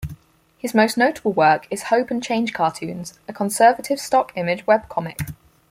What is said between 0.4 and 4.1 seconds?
His most notable work is Hope n' Change Cartoons, a conservative